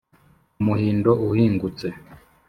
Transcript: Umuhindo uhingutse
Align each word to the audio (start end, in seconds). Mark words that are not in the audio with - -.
Umuhindo 0.59 1.11
uhingutse 1.27 1.87